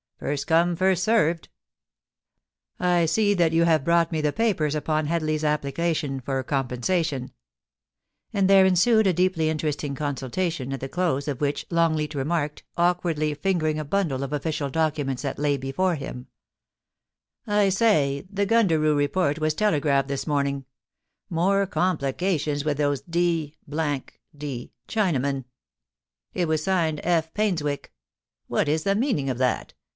[0.17, 1.49] First come first served...
[2.79, 7.31] I see that you have brought me the papers upon Hedley's application for com pensation;'
[8.33, 12.63] and there ensued a deeply interftling consulta tion, at the close of which Longleat remarked,
[12.77, 16.27] awkwardly fingering a bundle of official documents that lay before him:
[16.89, 20.65] * I say, the Gundaroo Report was telegraphed this morn ing—
[21.41, 25.45] more complications with those d d Chinamen:
[26.33, 27.33] it was signed" F.
[27.35, 27.89] Painswick."
[28.47, 29.73] What is the meaning of that